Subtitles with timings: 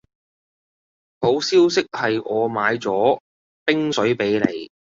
[1.19, 3.19] 好消息係我買咗
[3.65, 4.71] 冰水畀你